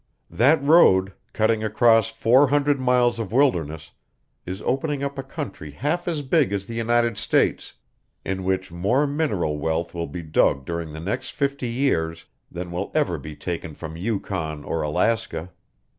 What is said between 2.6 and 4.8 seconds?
miles of wilderness, is